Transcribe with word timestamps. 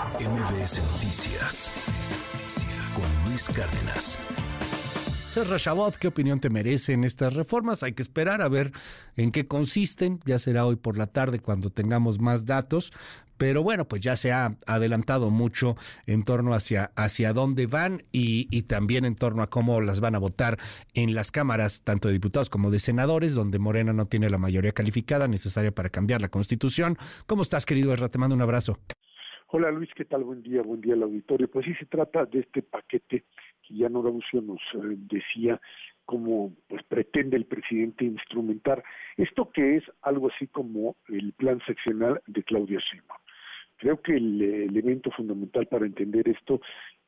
MBS 0.00 0.80
Noticias 0.94 1.70
con 2.94 3.28
Luis 3.28 3.50
Cárdenas. 3.50 4.18
Serra 5.28 5.58
Chabot, 5.58 5.94
¿qué 5.96 6.08
opinión 6.08 6.40
te 6.40 6.48
merecen 6.48 7.04
estas 7.04 7.34
reformas? 7.34 7.82
Hay 7.82 7.92
que 7.92 8.00
esperar 8.00 8.40
a 8.40 8.48
ver 8.48 8.72
en 9.18 9.30
qué 9.30 9.46
consisten. 9.46 10.18
Ya 10.24 10.38
será 10.38 10.64
hoy 10.64 10.76
por 10.76 10.96
la 10.96 11.06
tarde 11.06 11.40
cuando 11.40 11.68
tengamos 11.68 12.18
más 12.18 12.46
datos. 12.46 12.94
Pero 13.36 13.62
bueno, 13.62 13.86
pues 13.88 14.00
ya 14.00 14.16
se 14.16 14.32
ha 14.32 14.56
adelantado 14.66 15.28
mucho 15.28 15.76
en 16.06 16.24
torno 16.24 16.54
hacia, 16.54 16.92
hacia 16.96 17.34
dónde 17.34 17.66
van 17.66 18.02
y, 18.10 18.62
también 18.62 19.04
en 19.04 19.16
torno 19.16 19.42
a 19.42 19.50
cómo 19.50 19.82
las 19.82 20.00
van 20.00 20.14
a 20.14 20.18
votar 20.18 20.58
en 20.94 21.14
las 21.14 21.30
cámaras, 21.30 21.82
tanto 21.82 22.08
de 22.08 22.14
diputados 22.14 22.48
como 22.48 22.70
de 22.70 22.78
senadores, 22.78 23.34
donde 23.34 23.58
Morena 23.58 23.92
no 23.92 24.06
tiene 24.06 24.30
la 24.30 24.38
mayoría 24.38 24.72
calificada 24.72 25.28
necesaria 25.28 25.72
para 25.72 25.90
cambiar 25.90 26.22
la 26.22 26.30
constitución. 26.30 26.96
¿Cómo 27.26 27.42
estás, 27.42 27.66
querido 27.66 27.92
Erra? 27.92 28.08
Te 28.08 28.18
mando 28.18 28.34
un 28.34 28.42
abrazo. 28.42 28.78
Hola 29.52 29.72
Luis, 29.72 29.90
¿qué 29.96 30.04
tal? 30.04 30.22
Buen 30.22 30.44
día, 30.44 30.62
buen 30.62 30.80
día 30.80 30.94
al 30.94 31.02
auditorio. 31.02 31.50
Pues 31.50 31.66
sí, 31.66 31.74
se 31.74 31.86
trata 31.86 32.24
de 32.24 32.38
este 32.38 32.62
paquete 32.62 33.24
que 33.62 33.74
ya 33.74 33.88
Norabucio 33.88 34.40
nos 34.40 34.60
eh, 34.74 34.94
decía 34.96 35.60
cómo 36.04 36.54
pues 36.68 36.84
pretende 36.84 37.36
el 37.36 37.46
presidente 37.46 38.04
instrumentar 38.04 38.84
esto 39.16 39.50
que 39.50 39.78
es 39.78 39.84
algo 40.02 40.30
así 40.30 40.46
como 40.46 40.94
el 41.08 41.32
plan 41.32 41.60
seccional 41.66 42.22
de 42.28 42.44
Claudia 42.44 42.78
Sheinbaum. 42.78 43.18
Creo 43.78 44.00
que 44.00 44.14
el 44.14 44.40
eh, 44.40 44.64
elemento 44.66 45.10
fundamental 45.10 45.66
para 45.66 45.84
entender 45.84 46.28
esto 46.28 46.60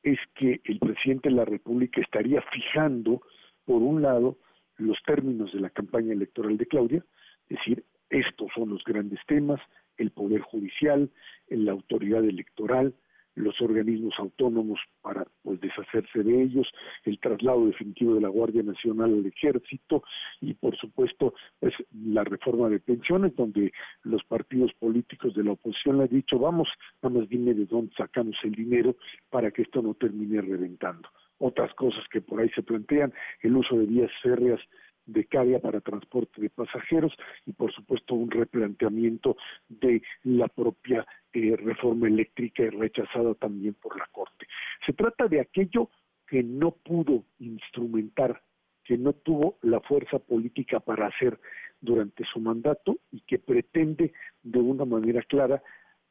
es 0.03 0.19
que 0.34 0.61
el 0.65 0.81
presidente 0.81 1.29
de 1.29 1.37
la 1.37 1.45
República 1.45 2.01
estaría 2.01 2.43
fijando, 2.53 3.23
por 3.65 3.83
un 3.83 4.03
lado, 4.03 4.37
los 4.79 5.01
términos 5.06 5.53
de 5.53 5.61
la 5.61 5.70
campaña 5.70 6.12
electoral 6.12 6.56
de 6.56 6.67
Claudia, 6.67 7.05
es 7.48 7.59
decir, 7.59 7.84
estos 8.11 8.48
son 8.53 8.70
los 8.70 8.83
grandes 8.83 9.20
temas, 9.29 9.61
el 9.99 10.11
Poder 10.11 10.41
Judicial, 10.41 11.11
la 11.49 11.73
autoridad 11.73 12.25
electoral, 12.25 12.95
los 13.35 13.61
organismos 13.61 14.15
autónomos 14.19 14.79
para 15.01 15.27
pues 15.43 15.61
deshacerse 15.61 16.23
de 16.23 16.43
ellos, 16.43 16.69
el 17.05 17.19
traslado 17.19 17.67
definitivo 17.67 18.15
de 18.15 18.21
la 18.21 18.29
Guardia 18.29 18.62
Nacional 18.62 19.12
al 19.12 19.27
Ejército 19.27 20.03
y 20.41 20.55
por 20.55 20.77
supuesto 20.77 21.34
pues 21.59 21.73
la 21.93 22.25
reforma 22.25 22.69
de 22.69 22.81
pensiones 22.81 23.34
donde 23.34 23.73
los 24.03 24.23
partidos 24.25 24.73
políticos 24.75 25.34
de 25.34 25.45
la 25.45 25.53
oposición 25.53 25.99
le 25.99 26.05
han 26.05 26.11
dicho 26.11 26.39
vamos, 26.39 26.69
nada 27.03 27.21
más 27.21 27.29
dime 27.29 27.55
de 27.55 27.67
dónde 27.67 27.95
sacamos 27.97 28.37
el 28.43 28.53
dinero 28.53 28.97
para 29.31 29.51
que 29.51 29.62
esto 29.62 29.83
no 29.83 29.95
termine 29.95 30.41
reventando. 30.41 31.09
Otras 31.39 31.75
cosas 31.75 32.05
que 32.09 32.21
por 32.21 32.41
ahí 32.41 32.51
se 32.51 32.62
plantean, 32.62 33.12
el 33.41 33.56
uso 33.56 33.77
de 33.77 33.87
vías 33.87 34.11
férreas 34.23 34.61
de 35.06 35.25
carga 35.25 35.58
para 35.58 35.81
transporte 35.81 36.41
de 36.41 36.50
pasajeros 36.50 37.12
y 37.47 37.53
por 37.53 37.72
supuesto 37.72 38.14
un 38.14 38.31
replanteamiento 38.31 39.36
de 39.69 40.03
la 40.25 40.48
propia 40.48 41.06
eh, 41.33 41.56
reforma 41.56 42.09
eléctrica 42.09 42.62
y 42.62 42.70
rechazada 42.70 43.34
también 43.34 43.75
por 43.75 43.98
la 43.98 44.06
Corte. 44.12 44.47
Se 44.86 44.92
trata 44.92 45.28
de 45.28 45.41
aquello 45.41 45.91
que 46.27 46.42
no 46.42 46.70
pudo 46.70 47.25
instrumentar, 47.39 48.42
que 48.84 48.97
no 48.97 49.12
tuvo 49.12 49.59
la 49.62 49.81
fuerza 49.81 50.19
política 50.19 50.81
para 50.81 51.06
hacer 51.06 51.39
durante 51.81 52.25
su 52.25 52.41
mandato 52.41 52.98
y 53.11 53.20
que 53.22 53.39
pretende 53.39 54.12
de 54.42 54.59
una 54.59 54.84
manera 54.84 55.22
clara 55.22 55.62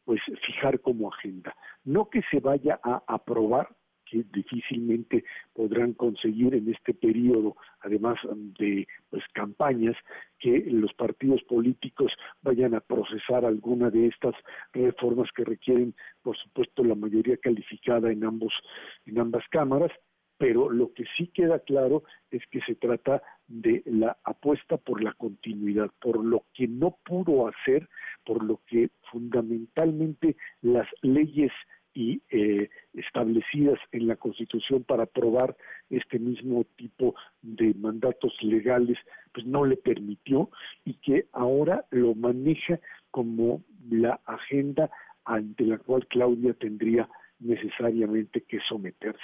pues 0.03 0.21
fijar 0.45 0.79
como 0.81 1.11
agenda. 1.11 1.55
No 1.83 2.09
que 2.09 2.21
se 2.29 2.39
vaya 2.39 2.79
a 2.83 3.03
aprobar, 3.07 3.69
que 4.11 4.25
difícilmente 4.33 5.23
podrán 5.53 5.93
conseguir 5.93 6.53
en 6.53 6.69
este 6.69 6.93
periodo, 6.93 7.55
además 7.79 8.17
de 8.59 8.85
pues 9.09 9.23
campañas, 9.33 9.95
que 10.37 10.65
los 10.69 10.93
partidos 10.93 11.41
políticos 11.43 12.11
vayan 12.41 12.75
a 12.75 12.81
procesar 12.81 13.45
alguna 13.45 13.89
de 13.89 14.07
estas 14.07 14.35
reformas 14.73 15.29
que 15.33 15.45
requieren, 15.45 15.95
por 16.21 16.37
supuesto, 16.37 16.83
la 16.83 16.95
mayoría 16.95 17.37
calificada 17.37 18.11
en 18.11 18.25
ambos 18.25 18.53
en 19.05 19.17
ambas 19.17 19.43
cámaras, 19.49 19.91
pero 20.37 20.69
lo 20.69 20.91
que 20.93 21.05
sí 21.15 21.27
queda 21.27 21.59
claro 21.59 22.03
es 22.31 22.41
que 22.51 22.59
se 22.61 22.75
trata 22.75 23.21
de 23.47 23.81
la 23.85 24.17
apuesta 24.25 24.75
por 24.75 25.01
la 25.01 25.13
continuidad, 25.13 25.89
por 26.01 26.25
lo 26.25 26.45
que 26.53 26.67
no 26.67 26.97
pudo 27.05 27.47
hacer, 27.47 27.87
por 28.25 28.43
lo 28.43 28.59
que 28.67 28.89
fundamentalmente 29.11 30.35
las 30.61 30.87
leyes 31.01 31.51
y 31.93 32.21
eh, 32.29 32.69
establecidas 33.21 33.79
en 33.91 34.07
la 34.07 34.15
Constitución 34.15 34.83
para 34.83 35.03
aprobar 35.03 35.55
este 35.89 36.17
mismo 36.17 36.65
tipo 36.75 37.13
de 37.41 37.73
mandatos 37.75 38.33
legales, 38.41 38.97
pues 39.33 39.45
no 39.45 39.63
le 39.63 39.77
permitió 39.77 40.49
y 40.85 40.95
que 40.95 41.27
ahora 41.31 41.85
lo 41.91 42.15
maneja 42.15 42.79
como 43.11 43.63
la 43.89 44.19
agenda 44.25 44.89
ante 45.25 45.65
la 45.65 45.77
cual 45.77 46.07
Claudia 46.07 46.53
tendría 46.53 47.07
necesariamente 47.39 48.41
que 48.41 48.59
someterse. 48.67 49.19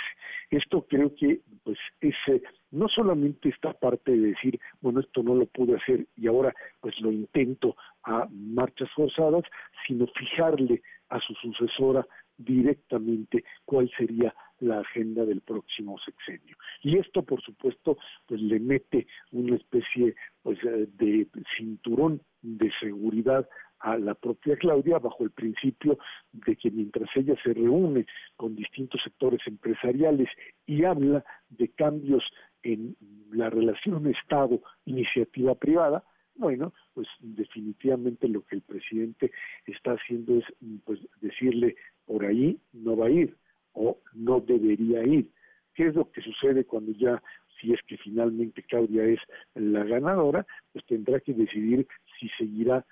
Esto 0.50 0.86
creo 0.88 1.16
que 1.16 1.42
pues 1.64 1.78
es 2.02 2.16
eh, 2.28 2.42
no 2.72 2.88
solamente 2.90 3.50
esta 3.50 3.74
parte 3.74 4.12
de 4.12 4.30
decir, 4.30 4.60
bueno, 4.82 5.00
esto 5.00 5.24
no 5.24 5.36
lo 5.36 5.46
pude 5.48 5.76
hacer 5.76 6.06
y 6.16 6.28
ahora 6.28 6.54
pues 6.82 7.00
lo 7.00 7.12
intento 7.12 7.76
a 8.04 8.28
marchas 8.32 8.90
forzadas, 8.96 9.44
sino 9.88 10.08
fijarle 10.08 10.82
a 11.10 11.20
su 11.20 11.34
sucesora 11.36 12.06
directamente 12.38 13.44
cuál 13.66 13.90
sería 13.98 14.34
la 14.60 14.80
agenda 14.80 15.26
del 15.26 15.42
próximo 15.42 15.98
sexenio. 16.00 16.58
Y 16.82 16.98
esto, 16.98 17.24
por 17.24 17.42
supuesto, 17.42 17.98
pues 18.26 18.42
le 18.42 18.60
mete 18.60 19.08
una 19.32 19.56
especie 19.56 20.16
pues 20.42 20.58
eh, 20.64 20.88
de 20.98 21.28
cinturón 21.58 22.22
de 22.42 22.72
seguridad 22.80 23.48
a 23.80 23.98
la 23.98 24.16
propia 24.16 24.58
Claudia 24.58 24.98
bajo 25.00 25.24
el 25.24 25.32
principio 25.32 26.00
de 26.32 26.56
que 26.56 26.72
mientras 26.72 27.10
ella 27.16 27.36
se 27.44 27.54
reúne 27.54 28.06
con 28.36 28.56
distintos 28.56 29.02
sectores 29.04 29.42
empresariales 29.46 30.30
y 30.66 30.84
habla 30.84 31.24
de 31.50 31.70
cambios 31.70 32.24
en 32.64 32.96
la 33.32 33.50
relación 33.50 34.08
Estado-iniciativa 34.08 35.56
privada, 35.56 36.04
bueno, 36.36 36.74
pues 36.94 37.08
definitivamente 37.20 38.28
lo 38.28 38.44
que 38.46 38.56
el 38.56 38.62
presidente 38.62 39.32
está 39.66 39.94
haciendo 39.94 40.38
es 40.38 40.46
pues 40.86 41.00
decirle 41.22 41.76
por 42.08 42.26
ahí 42.26 42.60
no 42.74 42.98
va 42.98 43.08
a 43.08 43.12
ir 43.12 43.36
o 43.74 44.00
no 44.14 44.40
debería 44.40 45.02
ir. 45.04 45.30
¿Qué 45.76 45.88
es 45.88 45.96
lo 45.96 46.10
que 46.10 46.22
sucede 46.22 46.66
cuando 46.66 46.92
ya, 46.94 47.22
si 47.62 47.72
es 47.72 47.80
que 47.86 47.98
finalmente 47.98 48.64
Claudia 48.64 49.04
es 49.04 49.20
la 49.54 49.84
ganadora, 49.84 50.48
pues 50.74 50.84
tendrá 50.86 51.20
que 51.20 51.34
decidir 51.34 51.88
si 52.20 52.30
seguirá 52.30 52.84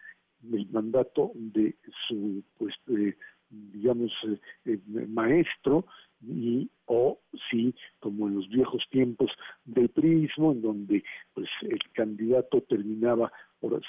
el 0.53 0.67
mandato 0.69 1.31
de 1.33 1.75
su, 2.07 2.43
pues, 2.59 2.75
eh, 2.89 3.15
digamos, 3.49 4.11
eh, 4.27 4.37
eh, 4.65 4.79
maestro 5.07 5.85
y 6.21 6.69
o 6.85 7.19
si 7.49 7.73
como 7.99 8.27
en 8.27 8.35
los 8.35 8.49
viejos 8.49 8.83
tiempos 8.89 9.31
del 9.65 9.89
prismo 9.89 10.51
en 10.51 10.61
donde 10.61 11.03
pues 11.33 11.47
el 11.61 11.79
candidato 11.93 12.61
terminaba 12.61 13.31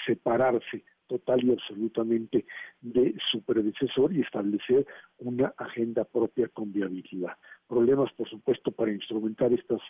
separarse 0.06 0.84
total 1.06 1.44
y 1.44 1.53
absolutamente 1.53 2.44
de 2.81 3.15
su 3.31 3.43
predecesor 3.43 4.12
y 4.12 4.21
establecer 4.21 4.87
una 5.19 5.55
agenda 5.56 6.05
propia 6.05 6.49
con 6.49 6.72
viabilidad. 6.72 7.37
Problemas, 7.69 8.12
por 8.12 8.28
supuesto, 8.28 8.71
para 8.71 8.93
instrumentar 8.93 9.53
estas 9.53 9.81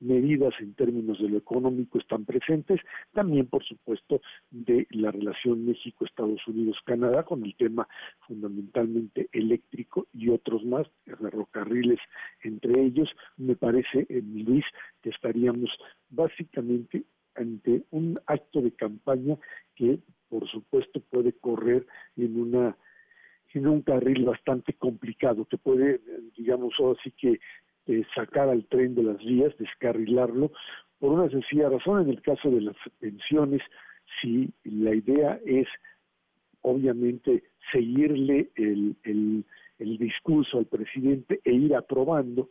medidas 0.00 0.54
en 0.60 0.74
términos 0.74 1.18
de 1.20 1.28
lo 1.28 1.38
económico 1.38 1.98
están 1.98 2.24
presentes, 2.24 2.80
también, 3.12 3.46
por 3.46 3.64
supuesto, 3.64 4.20
de 4.50 4.86
la 4.90 5.10
relación 5.10 5.66
México-Estados 5.66 6.46
Unidos-Canadá 6.46 7.24
con 7.24 7.44
el 7.44 7.54
tema 7.56 7.88
fundamentalmente 8.26 9.28
eléctrico 9.32 10.06
y 10.12 10.28
otros 10.28 10.64
más, 10.64 10.86
ferrocarriles 11.04 11.98
entre 12.42 12.82
ellos. 12.82 13.08
Me 13.36 13.56
parece, 13.56 14.06
eh, 14.08 14.22
Luis, 14.22 14.64
que 15.02 15.10
estaríamos 15.10 15.70
básicamente 16.10 17.04
ante 17.34 17.84
un 17.90 18.18
acto 18.26 18.60
de 18.60 18.72
campaña 18.72 19.36
que 19.74 19.98
por 20.28 20.48
supuesto 20.48 21.00
puede 21.10 21.32
correr 21.32 21.86
en 22.16 22.40
una 22.40 22.76
en 23.52 23.68
un 23.68 23.82
carril 23.82 24.24
bastante 24.24 24.72
complicado 24.72 25.44
que 25.44 25.58
puede 25.58 26.00
digamos 26.36 26.74
así 26.98 27.12
que 27.12 27.40
eh, 27.86 28.02
sacar 28.14 28.48
al 28.48 28.66
tren 28.66 28.94
de 28.94 29.02
las 29.04 29.18
vías 29.18 29.56
descarrilarlo 29.58 30.52
por 30.98 31.12
una 31.12 31.28
sencilla 31.30 31.68
razón 31.68 32.02
en 32.02 32.10
el 32.10 32.22
caso 32.22 32.50
de 32.50 32.62
las 32.62 32.76
pensiones 32.98 33.62
si 34.20 34.52
la 34.64 34.94
idea 34.94 35.40
es 35.44 35.68
obviamente 36.62 37.44
seguirle 37.72 38.50
el, 38.56 38.96
el, 39.04 39.44
el 39.78 39.98
discurso 39.98 40.58
al 40.58 40.66
presidente 40.66 41.40
e 41.44 41.52
ir 41.52 41.74
aprobando 41.74 42.50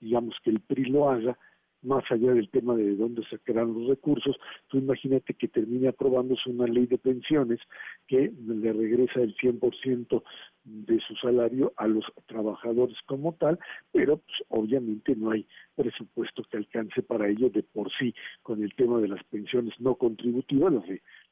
digamos 0.00 0.36
que 0.44 0.50
el 0.50 0.60
PRI 0.60 0.84
lo 0.84 1.08
haga 1.08 1.36
más 1.84 2.04
allá 2.10 2.32
del 2.32 2.48
tema 2.48 2.74
de 2.74 2.96
dónde 2.96 3.22
sacarán 3.28 3.74
los 3.74 3.88
recursos, 3.88 4.36
tú 4.68 4.78
imagínate 4.78 5.34
que 5.34 5.48
termine 5.48 5.88
aprobándose 5.88 6.50
una 6.50 6.66
ley 6.66 6.86
de 6.86 6.98
pensiones 6.98 7.60
que 8.06 8.32
le 8.46 8.72
regresa 8.72 9.20
el 9.20 9.36
100% 9.36 10.22
de 10.64 10.98
su 11.00 11.14
salario 11.16 11.72
a 11.76 11.86
los 11.86 12.04
trabajadores 12.26 12.96
como 13.06 13.34
tal, 13.34 13.58
pero 13.92 14.16
pues, 14.18 14.36
obviamente 14.48 15.14
no 15.14 15.30
hay 15.30 15.46
presupuesto 15.76 16.42
que 16.44 16.56
alcance 16.56 17.02
para 17.02 17.28
ello 17.28 17.50
de 17.50 17.62
por 17.62 17.90
sí 17.98 18.14
con 18.42 18.62
el 18.62 18.74
tema 18.74 18.98
de 19.00 19.08
las 19.08 19.22
pensiones 19.24 19.74
no 19.78 19.96
contributivas, 19.96 20.72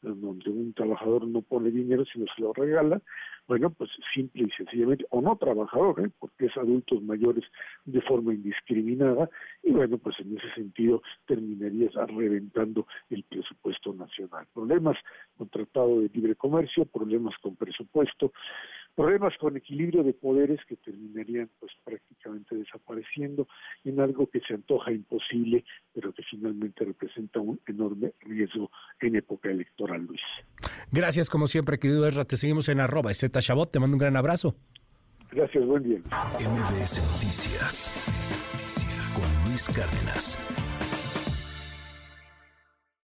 donde 0.03 0.51
un 0.51 0.75
trabajador 0.75 1.27
no 1.27 1.41
pone 1.41 1.71
dinero 1.71 2.05
sino 2.13 2.27
se 2.35 2.43
lo 2.43 2.53
regala, 2.53 3.01
bueno, 3.49 3.71
pues 3.71 3.91
simple 4.15 4.45
y 4.45 4.51
sencillamente, 4.51 5.07
o 5.11 5.21
no 5.21 5.37
trabajador, 5.37 6.01
¿eh? 6.01 6.11
porque 6.19 6.47
es 6.47 6.57
adultos 6.57 7.03
mayores 7.03 7.45
de 7.85 8.01
forma 8.03 8.35
indiscriminada, 8.35 9.29
y 9.63 9.73
bueno, 9.73 9.99
pues 9.99 10.17
en 10.21 10.35
ese 10.43 10.55
sentido 10.55 11.03
terminarías 11.27 11.93
reventando 12.09 12.87
el 13.11 13.25
presupuesto 13.25 13.93
nacional. 13.95 14.47
Problemas 14.53 14.97
con 15.37 15.49
tratado 15.49 16.01
de 16.01 16.11
libre 16.13 16.35
comercio, 16.35 16.85
problemas 16.87 17.35
con 17.41 17.57
presupuesto, 17.57 18.33
problemas 18.95 19.33
con 19.39 19.57
equilibrio 19.57 20.03
de 20.03 20.13
poderes 20.13 20.61
que 20.67 20.77
terminarían 20.77 21.51
pues 21.59 21.73
prácticamente 21.85 22.57
desapareciendo 22.57 23.49
en 23.85 24.01
algo 24.01 24.29
que 24.29 24.41
se 24.41 24.55
antoja 24.55 24.93
imposible, 24.93 25.65
pero 25.95 26.13
que 26.13 26.23
finalmente 26.31 26.85
representa 26.85 27.41
un 27.41 27.61
enorme 27.67 28.13
riesgo 28.21 28.71
en 29.01 29.17
época 29.17 29.51
electoral, 29.51 30.05
Luis. 30.05 30.21
Gracias, 30.91 31.31
como 31.31 31.47
siempre, 31.47 31.79
querido 31.79 32.07
Erra. 32.07 32.25
Te 32.25 32.37
seguimos 32.37 32.69
en 32.69 32.81
arroba 32.81 33.13
Z 33.15 33.41
Chabot. 33.41 33.71
Te 33.71 33.81
mando 33.81 33.95
un 33.95 34.01
gran 34.01 34.17
abrazo. 34.17 34.55
Gracias, 35.31 35.65
buen 35.65 35.83
día. 35.83 35.99
MBS 36.39 37.01
Noticias 37.15 38.82
Luis 39.53 39.69
Cárdenas. 39.69 40.39